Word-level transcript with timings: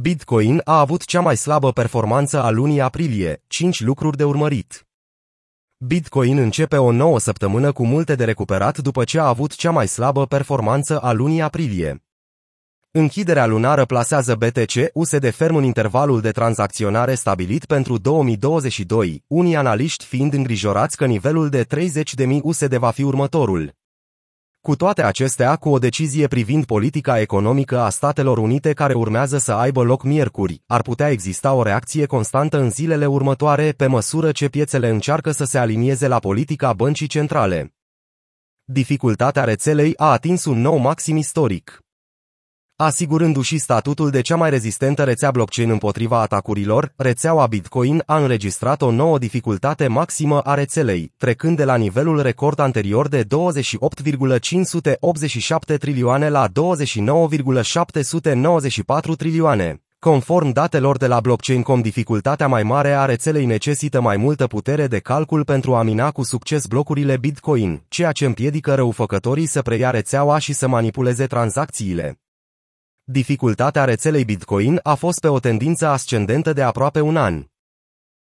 Bitcoin 0.00 0.60
a 0.64 0.78
avut 0.78 1.04
cea 1.04 1.20
mai 1.20 1.36
slabă 1.36 1.72
performanță 1.72 2.42
a 2.42 2.50
lunii 2.50 2.80
aprilie, 2.80 3.42
5 3.46 3.80
lucruri 3.80 4.16
de 4.16 4.24
urmărit. 4.24 4.86
Bitcoin 5.76 6.38
începe 6.38 6.76
o 6.76 6.90
nouă 6.90 7.18
săptămână 7.18 7.72
cu 7.72 7.86
multe 7.86 8.14
de 8.14 8.24
recuperat 8.24 8.78
după 8.78 9.04
ce 9.04 9.18
a 9.18 9.26
avut 9.26 9.54
cea 9.54 9.70
mai 9.70 9.88
slabă 9.88 10.26
performanță 10.26 11.00
a 11.00 11.12
lunii 11.12 11.42
aprilie. 11.42 12.04
Închiderea 12.90 13.46
lunară 13.46 13.84
plasează 13.84 14.34
BTC 14.34 14.90
USD 14.92 15.30
ferm 15.30 15.56
în 15.56 15.64
intervalul 15.64 16.20
de 16.20 16.30
tranzacționare 16.30 17.14
stabilit 17.14 17.64
pentru 17.64 17.98
2022, 17.98 19.24
unii 19.26 19.56
analiști 19.56 20.04
fiind 20.04 20.32
îngrijorați 20.32 20.96
că 20.96 21.06
nivelul 21.06 21.48
de 21.48 21.64
30.000 21.64 22.40
USD 22.42 22.74
va 22.74 22.90
fi 22.90 23.02
următorul. 23.02 23.83
Cu 24.68 24.76
toate 24.76 25.02
acestea, 25.02 25.56
cu 25.56 25.68
o 25.68 25.78
decizie 25.78 26.26
privind 26.26 26.64
politica 26.64 27.20
economică 27.20 27.80
a 27.80 27.88
Statelor 27.88 28.38
Unite 28.38 28.72
care 28.72 28.94
urmează 28.94 29.38
să 29.38 29.52
aibă 29.52 29.82
loc 29.82 30.02
miercuri, 30.02 30.62
ar 30.66 30.82
putea 30.82 31.10
exista 31.10 31.52
o 31.52 31.62
reacție 31.62 32.06
constantă 32.06 32.58
în 32.58 32.70
zilele 32.70 33.06
următoare 33.06 33.72
pe 33.72 33.86
măsură 33.86 34.32
ce 34.32 34.48
piețele 34.48 34.88
încearcă 34.88 35.30
să 35.30 35.44
se 35.44 35.58
alinieze 35.58 36.08
la 36.08 36.18
politica 36.18 36.72
băncii 36.72 37.06
centrale. 37.06 37.74
Dificultatea 38.64 39.44
rețelei 39.44 39.92
a 39.96 40.10
atins 40.10 40.44
un 40.44 40.60
nou 40.60 40.76
maxim 40.76 41.16
istoric 41.16 41.83
asigurându-și 42.76 43.58
statutul 43.58 44.10
de 44.10 44.20
cea 44.20 44.36
mai 44.36 44.50
rezistentă 44.50 45.04
rețea 45.04 45.30
blockchain 45.30 45.70
împotriva 45.70 46.20
atacurilor, 46.20 46.92
rețeaua 46.96 47.46
Bitcoin 47.46 48.02
a 48.06 48.18
înregistrat 48.18 48.82
o 48.82 48.90
nouă 48.90 49.18
dificultate 49.18 49.86
maximă 49.86 50.40
a 50.40 50.54
rețelei, 50.54 51.12
trecând 51.16 51.56
de 51.56 51.64
la 51.64 51.76
nivelul 51.76 52.22
record 52.22 52.58
anterior 52.58 53.08
de 53.08 53.22
28,587 53.22 55.76
trilioane 55.76 56.28
la 56.28 56.48
29,794 56.48 59.14
trilioane. 59.14 59.78
Conform 59.98 60.50
datelor 60.50 60.96
de 60.96 61.06
la 61.06 61.20
blockchain.com, 61.20 61.80
dificultatea 61.80 62.46
mai 62.46 62.62
mare 62.62 62.92
a 62.92 63.04
rețelei 63.04 63.44
necesită 63.44 64.00
mai 64.00 64.16
multă 64.16 64.46
putere 64.46 64.86
de 64.86 64.98
calcul 64.98 65.44
pentru 65.44 65.74
a 65.74 65.82
mina 65.82 66.10
cu 66.10 66.22
succes 66.22 66.66
blocurile 66.66 67.16
Bitcoin, 67.16 67.82
ceea 67.88 68.12
ce 68.12 68.24
împiedică 68.24 68.74
răufăcătorii 68.74 69.46
să 69.46 69.62
preia 69.62 69.90
rețeaua 69.90 70.38
și 70.38 70.52
să 70.52 70.68
manipuleze 70.68 71.26
tranzacțiile. 71.26 72.18
Dificultatea 73.06 73.84
rețelei 73.84 74.24
Bitcoin 74.24 74.80
a 74.82 74.94
fost 74.94 75.20
pe 75.20 75.28
o 75.28 75.38
tendință 75.38 75.86
ascendentă 75.86 76.52
de 76.52 76.62
aproape 76.62 77.00
un 77.00 77.16
an. 77.16 77.44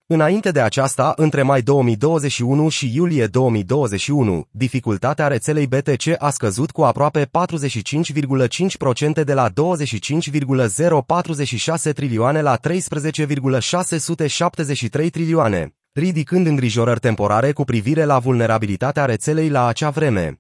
Înainte 0.08 0.52
de 0.52 0.62
aceasta, 0.62 1.14
între 1.16 1.42
mai 1.42 1.62
2021 1.62 2.70
și 2.70 2.96
iulie 2.96 3.28
2021, 3.28 4.48
dificultatea 4.52 5.28
rețelei 5.28 5.68
BTC 5.68 6.04
a 6.18 6.30
scăzut 6.30 6.72
cu 6.72 6.84
aproape 6.84 7.26
45,5% 7.26 9.24
de 9.24 9.34
la 9.34 9.50
25,046 9.50 11.92
trilioane 11.92 12.42
la 12.42 12.56
13,673 12.56 15.10
trilioane, 15.10 15.76
ridicând 15.92 16.48
îngrijorări 16.48 17.00
temporare 17.00 17.52
cu 17.52 17.64
privire 17.64 18.04
la 18.04 18.20
vulnerabilitatea 18.20 19.06
rețelei 19.06 19.50
la 19.50 19.68
acea 19.68 19.90
vreme. 19.90 20.40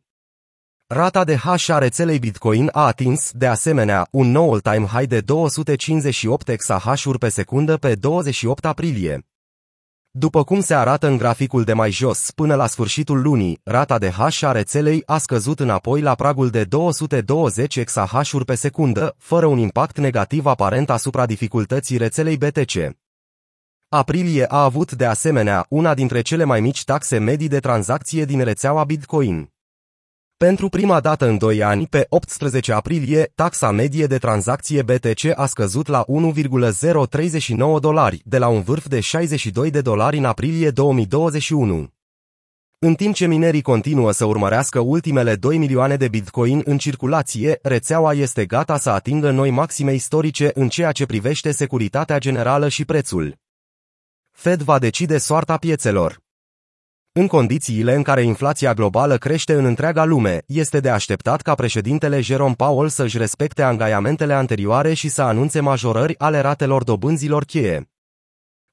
Rata 0.88 1.24
de 1.24 1.36
hash 1.36 1.70
a 1.70 1.78
rețelei 1.78 2.20
Bitcoin 2.20 2.70
a 2.72 2.86
atins, 2.86 3.32
de 3.34 3.48
asemenea, 3.48 4.08
un 4.12 4.32
nou 4.32 4.52
all-time 4.52 4.86
high 4.86 5.08
de 5.08 5.22
258 5.22 6.50
exahash-uri 6.50 7.18
pe 7.18 7.30
secundă 7.30 7.78
pe 7.78 7.96
28 7.96 8.66
aprilie. 8.66 9.28
După 10.12 10.44
cum 10.44 10.62
se 10.62 10.74
arată 10.74 11.08
în 11.08 11.18
graficul 11.18 11.64
de 11.64 11.74
mai 11.74 11.92
jos, 11.92 12.32
până 12.36 12.56
la 12.56 12.68
sfârșitul 12.68 13.22
lunii, 13.22 13.60
rata 13.64 13.98
de 13.98 14.10
hash 14.10 14.44
a 14.44 14.52
rețelei 14.52 15.04
a 15.06 15.18
scăzut 15.18 15.60
înapoi 15.60 16.02
la 16.02 16.16
pragul 16.16 16.50
de 16.50 16.64
220 16.64 17.76
exahash-uri 17.76 18.46
pe 18.46 18.56
secundă, 18.56 19.16
fără 19.18 19.46
un 19.46 19.58
impact 19.58 19.98
negativ 19.98 20.46
aparent 20.46 20.90
asupra 20.90 21.26
dificultății 21.26 21.98
rețelei 21.98 22.38
BTC. 22.38 22.96
Aprilie 23.90 24.46
a 24.48 24.64
avut 24.64 24.92
de 24.92 25.06
asemenea 25.06 25.66
una 25.70 25.94
dintre 25.94 26.22
cele 26.22 26.44
mai 26.44 26.62
mici 26.62 26.84
taxe 26.84 27.18
medii 27.18 27.48
de 27.48 27.60
tranzacție 27.60 28.26
din 28.26 28.44
rețeaua 28.44 28.84
Bitcoin. 28.84 29.55
Pentru 30.38 30.70
prima 30.70 31.00
dată 31.00 31.28
în 31.28 31.38
2 31.38 31.64
ani, 31.64 31.88
pe 31.88 32.06
18 32.10 32.74
aprilie, 32.74 33.32
taxa 33.36 33.72
medie 33.72 34.06
de 34.06 34.18
tranzacție 34.18 34.82
BTC 34.82 35.24
a 35.36 35.46
scăzut 35.46 35.88
la 35.88 36.04
1,039 36.08 37.80
dolari, 37.80 38.22
de 38.26 38.38
la 38.38 38.48
un 38.48 38.62
vârf 38.62 38.88
de 38.88 39.00
62 39.00 39.72
de 39.72 39.82
dolari 39.82 40.18
în 40.18 40.26
aprilie 40.26 40.70
2021. 40.70 41.90
În 42.80 42.96
timp 42.96 43.14
ce 43.14 43.28
minerii 43.28 43.62
continuă 43.62 44.12
să 44.12 44.26
urmărească 44.26 44.80
ultimele 44.80 45.36
2 45.36 45.58
milioane 45.58 45.96
de 45.96 46.08
bitcoin 46.08 46.62
în 46.66 46.78
circulație, 46.78 47.60
rețeaua 47.62 48.14
este 48.14 48.46
gata 48.46 48.78
să 48.78 48.90
atingă 48.90 49.32
noi 49.32 49.50
maxime 49.50 49.94
istorice 49.94 50.52
în 50.54 50.70
ceea 50.70 50.92
ce 50.92 51.06
privește 51.06 51.52
securitatea 51.52 52.18
generală 52.18 52.68
și 52.68 52.86
prețul. 52.86 53.36
Fed 54.32 54.62
va 54.62 54.80
decide 54.80 55.18
soarta 55.18 55.58
piețelor. 55.58 56.25
În 57.18 57.28
condițiile 57.28 57.94
în 57.94 58.04
care 58.04 58.24
inflația 58.24 58.74
globală 58.74 59.18
crește 59.18 59.54
în 59.54 59.66
întreaga 59.66 60.04
lume, 60.04 60.44
este 60.48 60.80
de 60.80 60.90
așteptat 60.90 61.42
ca 61.42 61.56
președintele 61.56 62.22
Jerome 62.22 62.54
Powell 62.54 62.90
să-și 62.90 63.18
respecte 63.18 63.62
angajamentele 63.64 64.34
anterioare 64.34 64.94
și 64.94 65.10
să 65.10 65.22
anunțe 65.22 65.60
majorări 65.60 66.20
ale 66.20 66.40
ratelor 66.40 66.84
dobânzilor 66.84 67.44
cheie. 67.44 67.90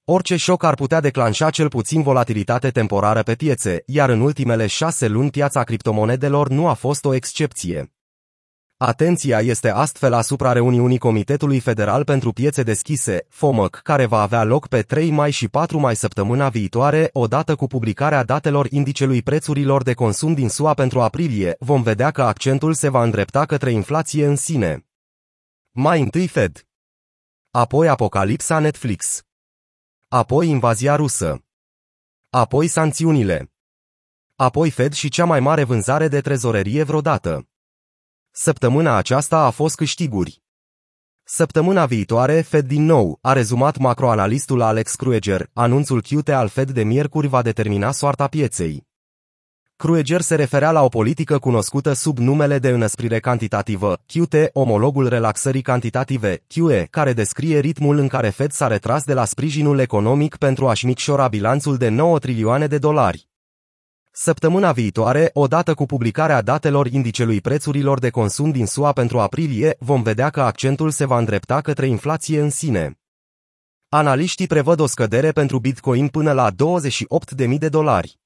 Orice 0.04 0.36
șoc 0.36 0.62
ar 0.62 0.74
putea 0.74 1.00
declanșa 1.00 1.50
cel 1.50 1.68
puțin 1.68 2.02
volatilitate 2.02 2.70
temporară 2.70 3.22
pe 3.22 3.34
piețe, 3.34 3.82
iar 3.86 4.08
în 4.08 4.20
ultimele 4.20 4.66
șase 4.66 5.08
luni 5.08 5.30
piața 5.30 5.62
criptomonedelor 5.62 6.48
nu 6.48 6.66
a 6.68 6.74
fost 6.74 7.04
o 7.04 7.14
excepție. 7.14 7.92
Atenția 8.84 9.40
este 9.40 9.70
astfel 9.70 10.12
asupra 10.12 10.52
reuniunii 10.52 10.98
Comitetului 10.98 11.60
Federal 11.60 12.04
pentru 12.04 12.32
Piețe 12.32 12.62
Deschise, 12.62 13.26
FOMC, 13.28 13.80
care 13.82 14.06
va 14.06 14.20
avea 14.20 14.44
loc 14.44 14.68
pe 14.68 14.82
3 14.82 15.10
mai 15.10 15.30
și 15.30 15.48
4 15.48 15.78
mai 15.78 15.96
săptămâna 15.96 16.48
viitoare, 16.48 17.10
odată 17.12 17.54
cu 17.54 17.66
publicarea 17.66 18.24
datelor 18.24 18.66
indicelui 18.70 19.22
prețurilor 19.22 19.82
de 19.82 19.92
consum 19.92 20.34
din 20.34 20.48
SUA 20.48 20.74
pentru 20.74 21.00
aprilie, 21.00 21.56
vom 21.58 21.82
vedea 21.82 22.10
că 22.10 22.22
accentul 22.22 22.74
se 22.74 22.88
va 22.88 23.02
îndrepta 23.02 23.44
către 23.44 23.70
inflație 23.70 24.26
în 24.26 24.36
sine. 24.36 24.86
Mai 25.70 26.00
întâi 26.00 26.26
Fed. 26.26 26.66
Apoi 27.50 27.88
apocalipsa 27.88 28.58
Netflix. 28.58 29.22
Apoi 30.08 30.48
invazia 30.48 30.96
rusă. 30.96 31.44
Apoi 32.30 32.68
sancțiunile. 32.68 33.52
Apoi 34.36 34.70
Fed 34.70 34.92
și 34.92 35.08
cea 35.08 35.24
mai 35.24 35.40
mare 35.40 35.64
vânzare 35.64 36.08
de 36.08 36.20
trezorerie 36.20 36.82
vreodată. 36.82 37.46
Săptămâna 38.34 38.96
aceasta 38.96 39.38
a 39.38 39.50
fost 39.50 39.74
câștiguri. 39.74 40.42
Săptămâna 41.24 41.86
viitoare, 41.86 42.40
Fed 42.40 42.66
din 42.66 42.84
nou, 42.84 43.18
a 43.20 43.32
rezumat 43.32 43.78
macroanalistul 43.78 44.60
Alex 44.60 44.94
Krueger, 44.94 45.50
anunțul 45.52 46.02
QT 46.02 46.28
al 46.28 46.48
Fed 46.48 46.70
de 46.70 46.82
miercuri 46.82 47.26
va 47.26 47.42
determina 47.42 47.90
soarta 47.90 48.26
pieței. 48.26 48.86
Krueger 49.76 50.20
se 50.20 50.34
referea 50.34 50.70
la 50.70 50.82
o 50.82 50.88
politică 50.88 51.38
cunoscută 51.38 51.92
sub 51.92 52.18
numele 52.18 52.58
de 52.58 52.68
înăsprire 52.68 53.20
cantitativă, 53.20 54.02
QT, 54.06 54.34
omologul 54.52 55.08
relaxării 55.08 55.62
cantitative, 55.62 56.42
QE, 56.46 56.86
care 56.90 57.12
descrie 57.12 57.58
ritmul 57.58 57.98
în 57.98 58.08
care 58.08 58.28
Fed 58.28 58.50
s-a 58.50 58.66
retras 58.66 59.04
de 59.04 59.14
la 59.14 59.24
sprijinul 59.24 59.78
economic 59.78 60.36
pentru 60.36 60.68
a-și 60.68 60.86
micșora 60.86 61.28
bilanțul 61.28 61.76
de 61.76 61.88
9 61.88 62.18
trilioane 62.18 62.66
de 62.66 62.78
dolari. 62.78 63.30
Săptămâna 64.14 64.72
viitoare, 64.72 65.30
odată 65.32 65.74
cu 65.74 65.86
publicarea 65.86 66.42
datelor 66.42 66.86
indicelui 66.86 67.40
prețurilor 67.40 67.98
de 67.98 68.10
consum 68.10 68.50
din 68.50 68.66
SUA 68.66 68.92
pentru 68.92 69.18
aprilie, 69.20 69.76
vom 69.78 70.02
vedea 70.02 70.30
că 70.30 70.42
accentul 70.42 70.90
se 70.90 71.04
va 71.04 71.18
îndrepta 71.18 71.60
către 71.60 71.86
inflație 71.86 72.40
în 72.40 72.50
sine. 72.50 72.98
Analiștii 73.88 74.46
prevăd 74.46 74.80
o 74.80 74.86
scădere 74.86 75.30
pentru 75.30 75.58
Bitcoin 75.58 76.08
până 76.08 76.32
la 76.32 76.50
28.000 76.50 77.58
de 77.58 77.68
dolari. 77.68 78.18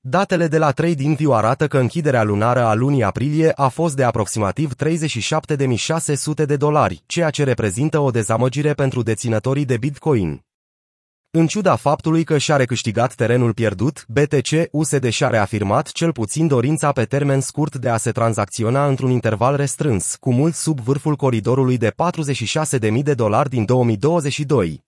Datele 0.00 0.46
de 0.46 0.58
la 0.58 0.70
TradingView 0.70 1.32
arată 1.34 1.66
că 1.66 1.78
închiderea 1.78 2.22
lunară 2.22 2.64
a 2.64 2.74
lunii 2.74 3.02
aprilie 3.02 3.52
a 3.54 3.68
fost 3.68 3.96
de 3.96 4.04
aproximativ 4.04 4.72
37.600 4.74 6.46
de 6.46 6.56
dolari, 6.56 7.02
ceea 7.06 7.30
ce 7.30 7.44
reprezintă 7.44 7.98
o 7.98 8.10
dezamăgire 8.10 8.72
pentru 8.72 9.02
deținătorii 9.02 9.64
de 9.64 9.76
Bitcoin. 9.76 10.44
În 11.34 11.46
ciuda 11.46 11.76
faptului 11.76 12.24
că 12.24 12.38
și-a 12.38 12.56
recâștigat 12.56 13.14
terenul 13.14 13.52
pierdut, 13.52 14.04
BTC 14.08 14.68
USD 14.70 15.08
și-a 15.08 15.28
reafirmat 15.28 15.92
cel 15.92 16.12
puțin 16.12 16.46
dorința 16.46 16.92
pe 16.92 17.04
termen 17.04 17.40
scurt 17.40 17.76
de 17.76 17.88
a 17.88 17.96
se 17.96 18.10
tranzacționa 18.10 18.86
într-un 18.86 19.10
interval 19.10 19.56
restrâns, 19.56 20.16
cu 20.20 20.32
mult 20.32 20.54
sub 20.54 20.80
vârful 20.80 21.16
coridorului 21.16 21.78
de 21.78 21.92
46.000 22.90 23.02
de 23.02 23.14
dolari 23.14 23.48
din 23.48 23.64
2022. 23.64 24.84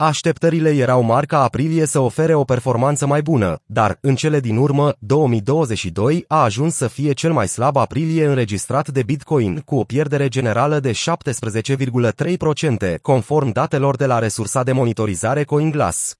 Așteptările 0.00 0.70
erau 0.70 1.02
mari 1.02 1.26
ca 1.26 1.42
aprilie 1.42 1.86
să 1.86 1.98
ofere 1.98 2.34
o 2.34 2.44
performanță 2.44 3.06
mai 3.06 3.22
bună, 3.22 3.60
dar, 3.66 3.98
în 4.00 4.14
cele 4.14 4.40
din 4.40 4.56
urmă, 4.56 4.94
2022 4.98 6.24
a 6.28 6.42
ajuns 6.42 6.74
să 6.74 6.86
fie 6.86 7.12
cel 7.12 7.32
mai 7.32 7.48
slab 7.48 7.76
aprilie 7.76 8.26
înregistrat 8.26 8.88
de 8.88 9.02
Bitcoin, 9.02 9.60
cu 9.60 9.76
o 9.76 9.84
pierdere 9.84 10.28
generală 10.28 10.80
de 10.80 10.92
17,3%, 10.92 13.00
conform 13.02 13.52
datelor 13.52 13.96
de 13.96 14.06
la 14.06 14.18
resursa 14.18 14.62
de 14.62 14.72
monitorizare 14.72 15.44
CoinGlass. 15.44 16.14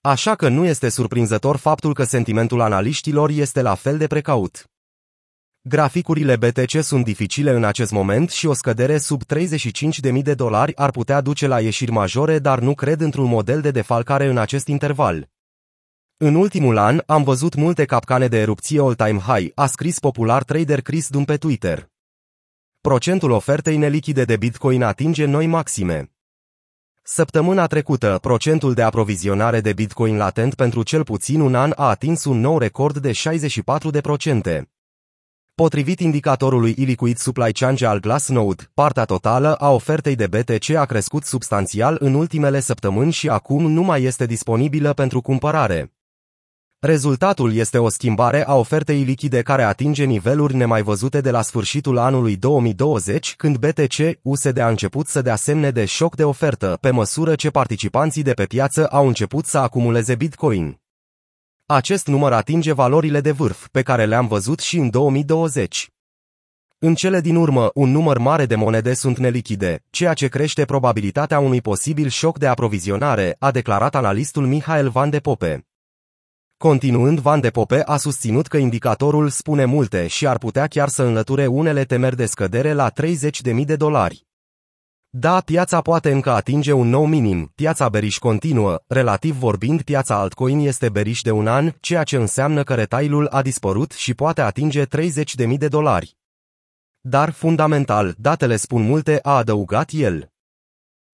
Așa 0.00 0.34
că 0.34 0.48
nu 0.48 0.64
este 0.64 0.88
surprinzător 0.88 1.56
faptul 1.56 1.94
că 1.94 2.04
sentimentul 2.04 2.60
analiștilor 2.60 3.30
este 3.30 3.62
la 3.62 3.74
fel 3.74 3.98
de 3.98 4.06
precaut. 4.06 4.71
Graficurile 5.64 6.36
BTC 6.36 6.82
sunt 6.82 7.04
dificile 7.04 7.50
în 7.50 7.64
acest 7.64 7.90
moment 7.90 8.30
și 8.30 8.46
o 8.46 8.52
scădere 8.52 8.98
sub 8.98 9.22
35.000 9.34 10.22
de 10.22 10.34
dolari 10.34 10.76
ar 10.76 10.90
putea 10.90 11.20
duce 11.20 11.46
la 11.46 11.60
ieșiri 11.60 11.90
majore, 11.90 12.38
dar 12.38 12.58
nu 12.58 12.74
cred 12.74 13.00
într-un 13.00 13.28
model 13.28 13.60
de 13.60 13.70
defalcare 13.70 14.26
în 14.26 14.38
acest 14.38 14.66
interval. 14.66 15.28
În 16.16 16.34
ultimul 16.34 16.76
an, 16.78 17.02
am 17.06 17.22
văzut 17.22 17.54
multe 17.54 17.84
capcane 17.84 18.28
de 18.28 18.38
erupție 18.38 18.80
all-time 18.80 19.18
high, 19.18 19.52
a 19.54 19.66
scris 19.66 19.98
popular 19.98 20.42
trader 20.42 20.80
Chris 20.80 21.08
Dunn 21.08 21.24
pe 21.24 21.36
Twitter. 21.36 21.90
Procentul 22.80 23.30
ofertei 23.30 23.76
nelichide 23.76 24.24
de 24.24 24.36
Bitcoin 24.36 24.82
atinge 24.82 25.24
noi 25.24 25.46
maxime. 25.46 26.12
Săptămâna 27.02 27.66
trecută, 27.66 28.18
procentul 28.20 28.74
de 28.74 28.82
aprovizionare 28.82 29.60
de 29.60 29.72
Bitcoin 29.72 30.16
latent 30.16 30.54
pentru 30.54 30.82
cel 30.82 31.04
puțin 31.04 31.40
un 31.40 31.54
an 31.54 31.72
a 31.76 31.88
atins 31.88 32.24
un 32.24 32.40
nou 32.40 32.58
record 32.58 32.98
de 32.98 33.12
64%. 33.12 34.72
Potrivit 35.62 36.00
indicatorului 36.00 36.74
Illiquid 36.78 37.16
Supply 37.16 37.52
Change 37.52 37.86
al 37.86 38.00
Glassnode, 38.00 38.70
partea 38.74 39.04
totală 39.04 39.54
a 39.54 39.70
ofertei 39.70 40.14
de 40.14 40.26
BTC 40.26 40.70
a 40.70 40.84
crescut 40.84 41.24
substanțial 41.24 41.96
în 42.00 42.14
ultimele 42.14 42.60
săptămâni 42.60 43.12
și 43.12 43.28
acum 43.28 43.72
nu 43.72 43.82
mai 43.82 44.02
este 44.02 44.26
disponibilă 44.26 44.92
pentru 44.92 45.20
cumpărare. 45.20 45.92
Rezultatul 46.78 47.54
este 47.54 47.78
o 47.78 47.88
schimbare 47.88 48.46
a 48.46 48.54
ofertei 48.54 49.02
lichide 49.02 49.42
care 49.42 49.62
atinge 49.62 50.04
niveluri 50.04 50.54
nemai 50.54 50.82
văzute 50.82 51.20
de 51.20 51.30
la 51.30 51.42
sfârșitul 51.42 51.98
anului 51.98 52.36
2020, 52.36 53.34
când 53.36 53.56
BTC 53.56 54.18
USD 54.22 54.58
a 54.58 54.68
început 54.68 55.06
să 55.06 55.22
dea 55.22 55.36
semne 55.36 55.70
de 55.70 55.84
șoc 55.84 56.16
de 56.16 56.24
ofertă, 56.24 56.78
pe 56.80 56.90
măsură 56.90 57.34
ce 57.34 57.50
participanții 57.50 58.22
de 58.22 58.32
pe 58.32 58.44
piață 58.44 58.86
au 58.86 59.06
început 59.06 59.44
să 59.46 59.58
acumuleze 59.58 60.14
Bitcoin. 60.14 60.81
Acest 61.72 62.06
număr 62.06 62.32
atinge 62.32 62.72
valorile 62.72 63.20
de 63.20 63.30
vârf, 63.30 63.68
pe 63.68 63.82
care 63.82 64.06
le-am 64.06 64.26
văzut 64.26 64.60
și 64.60 64.76
în 64.76 64.90
2020. 64.90 65.90
În 66.78 66.94
cele 66.94 67.20
din 67.20 67.36
urmă, 67.36 67.70
un 67.74 67.90
număr 67.90 68.18
mare 68.18 68.46
de 68.46 68.54
monede 68.54 68.94
sunt 68.94 69.18
nelichide, 69.18 69.84
ceea 69.90 70.14
ce 70.14 70.28
crește 70.28 70.64
probabilitatea 70.64 71.38
unui 71.38 71.60
posibil 71.60 72.08
șoc 72.08 72.38
de 72.38 72.46
aprovizionare, 72.46 73.36
a 73.38 73.50
declarat 73.50 73.94
analistul 73.94 74.46
Mihail 74.46 74.88
Van 74.88 75.10
de 75.10 75.18
Pope. 75.18 75.66
Continuând, 76.56 77.18
Van 77.18 77.40
de 77.40 77.50
Pope 77.50 77.82
a 77.84 77.96
susținut 77.96 78.46
că 78.46 78.56
indicatorul 78.56 79.28
spune 79.28 79.64
multe 79.64 80.06
și 80.06 80.26
ar 80.26 80.38
putea 80.38 80.66
chiar 80.66 80.88
să 80.88 81.02
înlăture 81.02 81.46
unele 81.46 81.84
temeri 81.84 82.16
de 82.16 82.26
scădere 82.26 82.72
la 82.72 82.90
30.000 82.90 83.64
de 83.64 83.76
dolari. 83.76 84.26
Da, 85.14 85.40
piața 85.40 85.80
poate 85.80 86.10
încă 86.10 86.30
atinge 86.30 86.72
un 86.72 86.88
nou 86.88 87.06
minim, 87.06 87.52
piața 87.54 87.88
beriș 87.88 88.18
continuă, 88.18 88.82
relativ 88.86 89.34
vorbind 89.34 89.82
piața 89.82 90.20
altcoin 90.20 90.58
este 90.58 90.88
beriș 90.88 91.20
de 91.20 91.30
un 91.30 91.46
an, 91.46 91.72
ceea 91.80 92.02
ce 92.02 92.16
înseamnă 92.16 92.62
că 92.62 92.74
retailul 92.74 93.26
a 93.26 93.42
dispărut 93.42 93.92
și 93.92 94.14
poate 94.14 94.40
atinge 94.40 94.84
30.000 94.86 95.58
de 95.58 95.68
dolari. 95.68 96.16
Dar, 97.00 97.30
fundamental, 97.30 98.14
datele 98.18 98.56
spun 98.56 98.82
multe, 98.82 99.18
a 99.22 99.36
adăugat 99.36 99.90
el. 99.92 100.32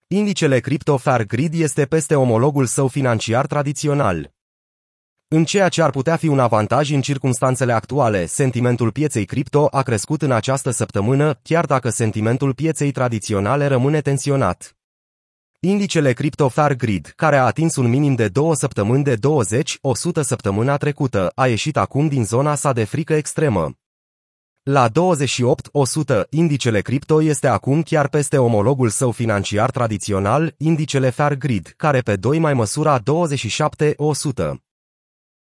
Indicele 0.07 0.61
Crypto 0.61 0.97
Fair 0.97 1.27
Grid 1.27 1.55
este 1.55 1.85
peste 1.85 2.15
omologul 2.15 2.67
său 2.67 2.89
financiar 2.89 3.47
tradițional. 3.47 4.38
În 5.31 5.45
ceea 5.45 5.69
ce 5.69 5.83
ar 5.83 5.91
putea 5.91 6.17
fi 6.17 6.27
un 6.27 6.39
avantaj 6.39 6.91
în 6.91 7.01
circunstanțele 7.01 7.73
actuale, 7.73 8.27
sentimentul 8.27 8.93
pieței 8.93 9.25
cripto 9.25 9.69
a 9.71 9.83
crescut 9.83 10.23
în 10.23 10.33
această 10.33 10.71
săptămână, 10.71 11.39
chiar 11.43 11.65
dacă 11.65 11.89
sentimentul 11.89 12.55
pieței 12.55 12.91
tradiționale 12.91 13.67
rămâne 13.67 14.01
tensionat. 14.01 14.77
Indicele 15.61 16.13
Crypto 16.13 16.49
Fair 16.49 16.77
Grid, 16.77 17.13
care 17.17 17.37
a 17.37 17.45
atins 17.45 17.77
un 17.77 17.89
minim 17.89 18.15
de 18.15 18.29
două 18.29 18.55
săptămâni 18.55 19.05
de 19.05 19.17
20-100 19.17 19.19
săptămâna 20.21 20.77
trecută, 20.77 21.33
a 21.35 21.47
ieșit 21.47 21.77
acum 21.77 22.09
din 22.09 22.25
zona 22.25 22.55
sa 22.55 22.73
de 22.73 22.85
frică 22.85 23.15
extremă. 23.15 23.73
La 24.63 24.89
28-100, 24.89 24.93
indicele 26.31 26.81
cripto 26.81 27.23
este 27.23 27.47
acum 27.47 27.83
chiar 27.83 28.09
peste 28.09 28.39
omologul 28.39 28.89
său 28.89 29.11
financiar 29.11 29.71
tradițional, 29.71 30.55
indicele 30.59 31.11
Fair 31.11 31.35
Grid, 31.35 31.75
care 31.77 32.01
pe 32.01 32.17
2 32.17 32.39
mai 32.39 32.55
măsura 32.55 32.99
27-100. 32.99 33.03